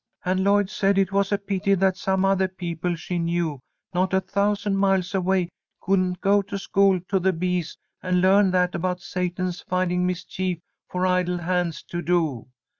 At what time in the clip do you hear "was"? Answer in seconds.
1.11-1.31